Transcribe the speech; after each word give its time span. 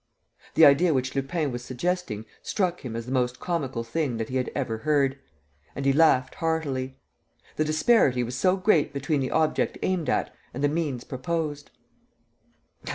The 0.55 0.65
idea 0.65 0.95
which 0.95 1.13
Lupin 1.13 1.51
was 1.51 1.63
suggesting 1.63 2.25
struck 2.41 2.81
him 2.83 2.95
as 2.95 3.05
the 3.05 3.11
most 3.11 3.39
comical 3.39 3.83
thing 3.83 4.17
that 4.17 4.29
he 4.29 4.37
had 4.37 4.51
ever 4.55 4.79
heard; 4.79 5.19
and 5.75 5.85
he 5.85 5.93
laughed 5.93 6.33
heartily. 6.33 6.97
The 7.55 7.65
disparity 7.65 8.23
was 8.23 8.33
so 8.35 8.57
great 8.57 8.93
between 8.93 9.19
the 9.21 9.29
object 9.29 9.77
aimed 9.83 10.09
at 10.09 10.33
and 10.55 10.63
the 10.63 10.69
means 10.69 11.03
proposed! 11.03 11.69